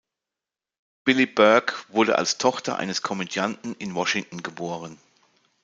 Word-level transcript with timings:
Billie 1.03 1.27
Burke 1.27 1.75
wurde 1.89 2.17
als 2.17 2.39
Tochter 2.39 2.79
eines 2.79 3.03
Komödianten 3.03 3.75
in 3.75 3.93
Washington 3.93 4.41
geboren. 4.41 4.97